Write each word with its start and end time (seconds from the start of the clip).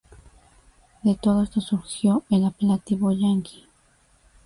De 1.03 1.13
todo 1.13 1.43
esto 1.43 1.61
surgió 1.61 2.23
el 2.31 2.43
apelativo 2.45 3.11
"Yankee". 3.11 3.67